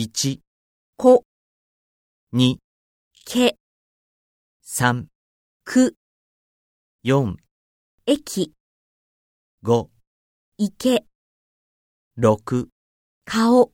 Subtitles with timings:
[0.00, 0.38] 1、
[0.96, 1.24] こ、
[2.32, 2.58] 2、
[3.24, 3.58] け、
[4.64, 5.06] 3、
[5.64, 5.96] く、
[7.04, 7.34] 4、
[8.06, 8.54] 駅、
[9.64, 9.88] 5、
[10.56, 11.04] 池、
[12.16, 12.68] 6
[13.24, 13.72] 顔。